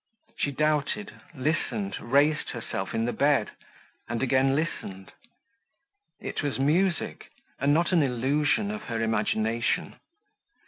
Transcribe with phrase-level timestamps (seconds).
[0.39, 3.51] She doubted, listened, raised herself in the bed,
[4.09, 5.11] and again listened.
[6.19, 9.97] It was music, and not an illusion of her imagination.